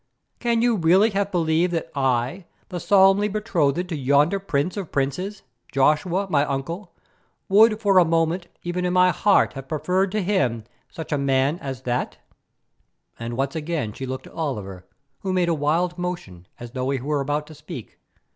[0.39, 5.43] Can you really have believed that I, the solemnly betrothed to yonder Prince of Princes,
[5.71, 6.95] Joshua, my uncle,
[7.47, 11.59] would for a moment even in my heart have preferred to him such a man
[11.59, 12.17] as that?"
[13.19, 14.87] And once again she looked at Oliver,
[15.19, 17.99] who made a wild motion, as though he were about to speak.